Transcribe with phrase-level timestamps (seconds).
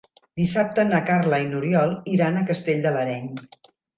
[0.39, 3.31] Dissabte na Carla i n'Oriol iran a Castell de l'Areny.